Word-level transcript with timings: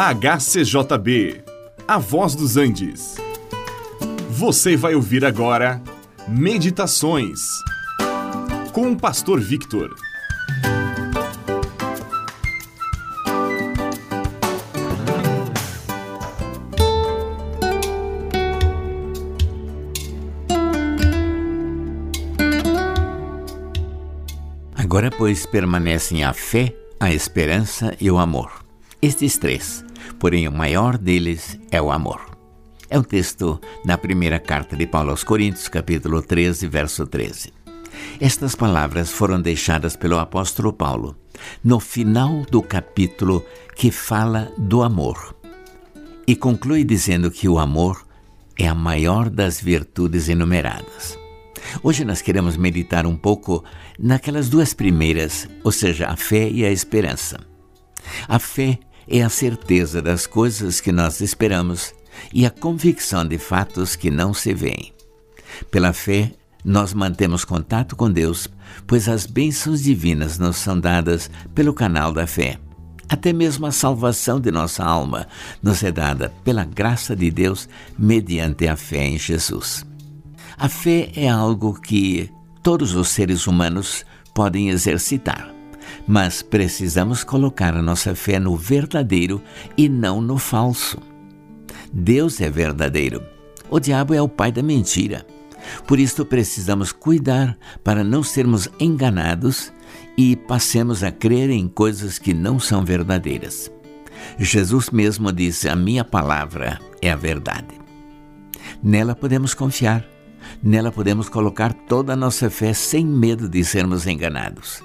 HCJB, 0.00 1.42
A 1.88 1.98
Voz 1.98 2.36
dos 2.36 2.56
Andes. 2.56 3.16
Você 4.30 4.76
vai 4.76 4.94
ouvir 4.94 5.24
agora 5.24 5.82
Meditações 6.28 7.40
com 8.72 8.92
o 8.92 8.96
Pastor 8.96 9.40
Victor. 9.40 9.92
Agora, 24.76 25.10
pois, 25.10 25.44
permanecem 25.44 26.22
a 26.22 26.32
fé, 26.32 26.72
a 27.00 27.12
esperança 27.12 27.96
e 28.00 28.08
o 28.08 28.16
amor. 28.16 28.68
Estes 29.00 29.38
três, 29.38 29.84
porém 30.18 30.48
o 30.48 30.52
maior 30.52 30.96
deles 30.96 31.58
é 31.70 31.80
o 31.80 31.90
amor. 31.90 32.20
É 32.90 32.98
um 32.98 33.02
texto 33.02 33.60
na 33.84 33.98
primeira 33.98 34.38
carta 34.38 34.76
de 34.76 34.86
Paulo 34.86 35.10
aos 35.10 35.22
Coríntios, 35.22 35.68
capítulo 35.68 36.22
13, 36.22 36.66
verso 36.66 37.06
13. 37.06 37.52
Estas 38.20 38.54
palavras 38.54 39.10
foram 39.10 39.40
deixadas 39.40 39.96
pelo 39.96 40.18
apóstolo 40.18 40.72
Paulo 40.72 41.16
no 41.62 41.78
final 41.78 42.44
do 42.50 42.62
capítulo 42.62 43.44
que 43.76 43.90
fala 43.90 44.50
do 44.56 44.82
amor. 44.82 45.36
E 46.26 46.34
conclui 46.34 46.84
dizendo 46.84 47.30
que 47.30 47.48
o 47.48 47.58
amor 47.58 48.06
é 48.58 48.66
a 48.66 48.74
maior 48.74 49.30
das 49.30 49.60
virtudes 49.60 50.28
enumeradas. 50.28 51.18
Hoje 51.82 52.04
nós 52.04 52.22
queremos 52.22 52.56
meditar 52.56 53.06
um 53.06 53.16
pouco 53.16 53.64
naquelas 53.98 54.48
duas 54.48 54.74
primeiras, 54.74 55.48
ou 55.62 55.70
seja, 55.70 56.06
a 56.08 56.16
fé 56.16 56.48
e 56.48 56.64
a 56.64 56.70
esperança. 56.70 57.38
A 58.26 58.38
fé 58.38 58.78
é 59.08 59.22
a 59.22 59.28
certeza 59.28 60.02
das 60.02 60.26
coisas 60.26 60.80
que 60.80 60.92
nós 60.92 61.20
esperamos 61.20 61.94
e 62.32 62.44
a 62.44 62.50
convicção 62.50 63.26
de 63.26 63.38
fatos 63.38 63.96
que 63.96 64.10
não 64.10 64.34
se 64.34 64.52
veem. 64.52 64.92
Pela 65.70 65.92
fé, 65.92 66.32
nós 66.64 66.92
mantemos 66.92 67.44
contato 67.44 67.96
com 67.96 68.10
Deus, 68.10 68.48
pois 68.86 69.08
as 69.08 69.26
bênçãos 69.26 69.82
divinas 69.82 70.38
nos 70.38 70.56
são 70.56 70.78
dadas 70.78 71.30
pelo 71.54 71.72
canal 71.72 72.12
da 72.12 72.26
fé. 72.26 72.58
Até 73.08 73.32
mesmo 73.32 73.64
a 73.64 73.72
salvação 73.72 74.38
de 74.38 74.50
nossa 74.50 74.84
alma 74.84 75.26
nos 75.62 75.82
é 75.82 75.90
dada 75.90 76.30
pela 76.44 76.64
graça 76.64 77.16
de 77.16 77.30
Deus 77.30 77.68
mediante 77.98 78.68
a 78.68 78.76
fé 78.76 79.06
em 79.06 79.18
Jesus. 79.18 79.86
A 80.58 80.68
fé 80.68 81.10
é 81.14 81.28
algo 81.28 81.80
que 81.80 82.30
todos 82.62 82.94
os 82.94 83.08
seres 83.08 83.46
humanos 83.46 84.04
podem 84.34 84.68
exercitar, 84.68 85.54
mas 86.06 86.42
precisamos 86.42 87.24
colocar 87.24 87.76
a 87.76 87.82
nossa 87.82 88.14
fé 88.14 88.38
no 88.38 88.56
verdadeiro 88.56 89.42
e 89.76 89.88
não 89.88 90.20
no 90.20 90.38
falso. 90.38 90.98
Deus 91.92 92.40
é 92.40 92.50
verdadeiro, 92.50 93.22
o 93.70 93.78
diabo 93.78 94.14
é 94.14 94.22
o 94.22 94.28
pai 94.28 94.52
da 94.52 94.62
mentira. 94.62 95.26
Por 95.86 95.98
isso 95.98 96.24
precisamos 96.24 96.92
cuidar 96.92 97.58
para 97.82 98.04
não 98.04 98.22
sermos 98.22 98.68
enganados 98.78 99.72
e 100.16 100.36
passemos 100.36 101.02
a 101.02 101.10
crer 101.10 101.50
em 101.50 101.68
coisas 101.68 102.18
que 102.18 102.32
não 102.32 102.58
são 102.58 102.84
verdadeiras. 102.84 103.70
Jesus 104.38 104.90
mesmo 104.90 105.32
disse: 105.32 105.68
A 105.68 105.76
minha 105.76 106.04
palavra 106.04 106.80
é 107.02 107.10
a 107.10 107.16
verdade. 107.16 107.78
Nela 108.82 109.14
podemos 109.14 109.52
confiar 109.52 110.04
Nela 110.62 110.90
podemos 110.90 111.28
colocar 111.28 111.72
toda 111.72 112.12
a 112.12 112.16
nossa 112.16 112.50
fé 112.50 112.72
sem 112.72 113.06
medo 113.06 113.48
de 113.48 113.64
sermos 113.64 114.06
enganados, 114.06 114.82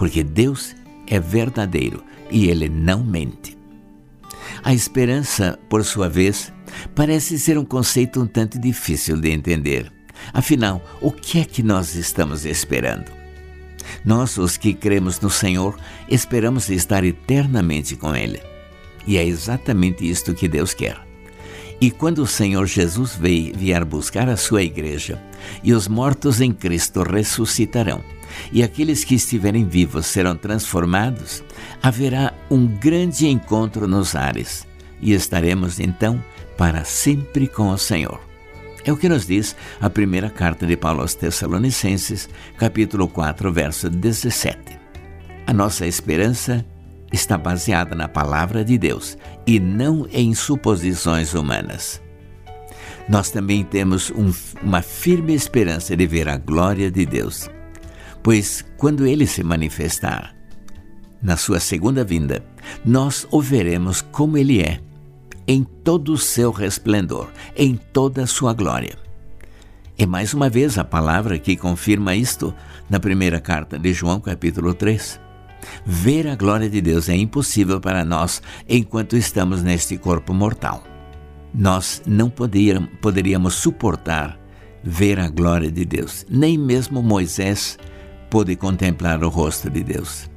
porque 0.00 0.24
Deus 0.24 0.74
é 1.06 1.20
verdadeiro 1.20 2.02
e 2.30 2.48
Ele 2.48 2.70
não 2.70 3.04
mente. 3.04 3.58
A 4.64 4.72
esperança, 4.72 5.58
por 5.68 5.84
sua 5.84 6.08
vez, 6.08 6.50
parece 6.94 7.38
ser 7.38 7.58
um 7.58 7.66
conceito 7.66 8.18
um 8.22 8.26
tanto 8.26 8.58
difícil 8.58 9.20
de 9.20 9.28
entender. 9.28 9.92
Afinal, 10.32 10.82
o 11.02 11.12
que 11.12 11.38
é 11.38 11.44
que 11.44 11.62
nós 11.62 11.94
estamos 11.96 12.46
esperando? 12.46 13.12
Nós, 14.02 14.38
os 14.38 14.56
que 14.56 14.72
cremos 14.72 15.20
no 15.20 15.28
Senhor, 15.28 15.78
esperamos 16.08 16.70
estar 16.70 17.04
eternamente 17.04 17.94
com 17.94 18.16
Ele. 18.16 18.40
E 19.06 19.18
é 19.18 19.24
exatamente 19.26 20.08
isto 20.08 20.32
que 20.32 20.48
Deus 20.48 20.72
quer. 20.72 21.09
E 21.80 21.90
quando 21.90 22.18
o 22.18 22.26
Senhor 22.26 22.66
Jesus 22.66 23.16
vier 23.16 23.84
buscar 23.84 24.28
a 24.28 24.36
sua 24.36 24.62
igreja, 24.62 25.20
e 25.64 25.72
os 25.72 25.88
mortos 25.88 26.40
em 26.40 26.52
Cristo 26.52 27.02
ressuscitarão, 27.02 28.02
e 28.52 28.62
aqueles 28.62 29.02
que 29.02 29.14
estiverem 29.14 29.66
vivos 29.66 30.06
serão 30.06 30.36
transformados, 30.36 31.42
haverá 31.82 32.34
um 32.50 32.66
grande 32.66 33.26
encontro 33.26 33.88
nos 33.88 34.14
ares, 34.14 34.66
e 35.00 35.14
estaremos 35.14 35.80
então 35.80 36.22
para 36.58 36.84
sempre 36.84 37.48
com 37.48 37.70
o 37.70 37.78
Senhor. 37.78 38.20
É 38.84 38.92
o 38.92 38.96
que 38.96 39.08
nos 39.08 39.26
diz 39.26 39.56
a 39.80 39.88
primeira 39.88 40.28
carta 40.28 40.66
de 40.66 40.76
Paulo 40.76 41.00
aos 41.00 41.14
Tessalonicenses, 41.14 42.28
capítulo 42.58 43.08
4, 43.08 43.50
verso 43.52 43.88
17. 43.88 44.78
A 45.46 45.52
nossa 45.52 45.86
esperança 45.86 46.64
está 47.12 47.36
baseada 47.36 47.94
na 47.94 48.08
palavra 48.08 48.64
de 48.64 48.78
Deus 48.78 49.16
e 49.46 49.58
não 49.58 50.06
em 50.12 50.34
suposições 50.34 51.34
humanas. 51.34 52.00
Nós 53.08 53.30
também 53.30 53.64
temos 53.64 54.10
um, 54.10 54.32
uma 54.62 54.82
firme 54.82 55.34
esperança 55.34 55.96
de 55.96 56.06
ver 56.06 56.28
a 56.28 56.36
glória 56.36 56.90
de 56.90 57.04
Deus, 57.04 57.48
pois 58.22 58.64
quando 58.76 59.06
Ele 59.06 59.26
se 59.26 59.42
manifestar, 59.42 60.34
na 61.22 61.36
sua 61.36 61.60
segunda 61.60 62.04
vinda, 62.04 62.44
nós 62.84 63.26
o 63.30 63.40
veremos 63.40 64.00
como 64.00 64.38
Ele 64.38 64.62
é, 64.62 64.80
em 65.46 65.64
todo 65.64 66.12
o 66.12 66.18
seu 66.18 66.50
resplendor, 66.50 67.28
em 67.56 67.76
toda 67.76 68.22
a 68.22 68.26
sua 68.26 68.54
glória. 68.54 68.96
E 69.98 70.06
mais 70.06 70.32
uma 70.32 70.48
vez 70.48 70.78
a 70.78 70.84
palavra 70.84 71.38
que 71.38 71.56
confirma 71.56 72.14
isto 72.14 72.54
na 72.88 72.98
primeira 72.98 73.40
carta 73.40 73.78
de 73.78 73.92
João, 73.92 74.20
capítulo 74.20 74.72
3. 74.72 75.29
Ver 75.84 76.26
a 76.28 76.36
glória 76.36 76.68
de 76.68 76.80
Deus 76.80 77.08
é 77.08 77.16
impossível 77.16 77.80
para 77.80 78.04
nós 78.04 78.42
enquanto 78.68 79.16
estamos 79.16 79.62
neste 79.62 79.96
corpo 79.96 80.32
mortal. 80.32 80.84
Nós 81.52 82.02
não 82.06 82.30
poderíamos 82.30 83.54
suportar 83.54 84.38
ver 84.82 85.18
a 85.18 85.28
glória 85.28 85.70
de 85.70 85.84
Deus. 85.84 86.24
Nem 86.28 86.56
mesmo 86.56 87.02
Moisés 87.02 87.78
pôde 88.28 88.54
contemplar 88.56 89.22
o 89.24 89.28
rosto 89.28 89.68
de 89.68 89.82
Deus. 89.82 90.30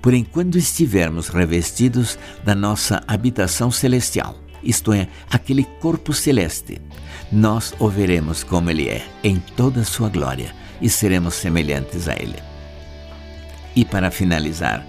Porém, 0.00 0.24
quando 0.24 0.56
estivermos 0.56 1.28
revestidos 1.28 2.18
da 2.44 2.54
nossa 2.54 3.02
habitação 3.06 3.70
celestial, 3.70 4.36
isto 4.62 4.92
é, 4.92 5.08
aquele 5.30 5.64
corpo 5.80 6.12
celeste, 6.12 6.80
nós 7.32 7.74
o 7.78 7.88
veremos 7.88 8.44
como 8.44 8.70
ele 8.70 8.88
é, 8.88 9.06
em 9.24 9.38
toda 9.56 9.80
a 9.80 9.84
sua 9.84 10.08
glória, 10.08 10.54
e 10.80 10.88
seremos 10.88 11.34
semelhantes 11.34 12.08
a 12.08 12.14
ele. 12.14 12.49
E 13.74 13.84
para 13.84 14.10
finalizar, 14.10 14.84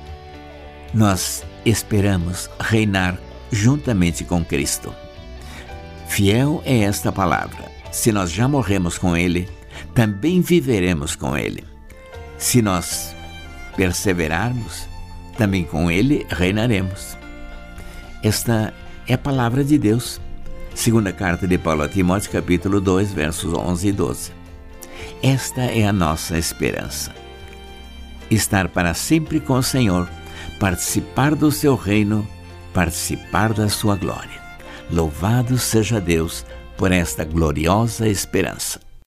nós 0.94 1.44
esperamos 1.66 2.50
reinar 2.60 3.18
juntamente 3.52 4.24
com 4.24 4.44
Cristo. 4.44 4.94
Fiel 6.08 6.62
é 6.66 6.80
esta 6.80 7.12
palavra. 7.12 7.72
Se 7.92 8.12
nós 8.12 8.32
já 8.32 8.48
morremos 8.48 8.98
com 8.98 9.16
Ele, 9.16 9.48
também 9.94 10.42
viveremos 10.42 11.16
com 11.16 11.38
Ele. 11.38 11.64
Se 12.38 12.62
nós 12.62 13.16
perseverarmos, 13.76 14.88
também 15.38 15.64
com 15.64 15.90
Ele 15.90 16.26
reinaremos. 16.30 17.18
Esta 18.24 18.74
é 19.08 19.14
a 19.14 19.18
palavra 19.18 19.64
de 19.64 19.78
Deus. 19.78 20.20
Segunda 20.74 21.12
carta 21.12 21.48
de 21.48 21.58
Paulo 21.58 21.84
a 21.84 21.90
Timóteo, 21.90 22.32
capítulo 22.32 22.82
2, 22.82 23.14
versos 23.14 23.54
11 23.54 23.88
e 23.88 23.92
12. 23.92 24.32
Esta 25.22 25.62
é 25.62 25.86
a 25.86 25.94
nossa 25.94 26.38
esperança 26.38 27.12
estar 28.32 28.70
para 28.70 28.94
sempre 28.94 29.40
com 29.40 29.54
o 29.54 29.64
Senhor, 29.64 30.10
participar 30.60 31.36
do 31.36 31.52
seu 31.52 31.76
reino, 31.76 32.28
participar 32.74 33.54
da 33.54 33.70
sua 33.70 33.96
glória. 33.96 34.42
Louvado 34.90 35.58
seja 35.58 36.00
Deus 36.00 36.46
por 36.78 36.92
esta 36.92 37.24
gloriosa 37.24 38.08
esperança. 38.08 38.91